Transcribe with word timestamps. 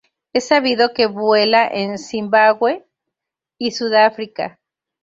Es 0.33 0.47
sabido 0.47 0.93
que 0.95 1.05
vuela 1.05 1.67
en 1.71 1.99
Zimbabue 1.99 2.87
y 3.59 3.69
Sudáfrica. 3.69 4.59